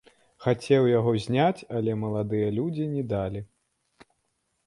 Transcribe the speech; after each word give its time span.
Хацеў 0.43 0.87
яго 0.99 1.11
зняць, 1.25 1.65
але 1.79 1.91
маладыя 2.03 2.47
людзі 2.57 2.87
не 2.95 3.03
далі. 3.13 3.39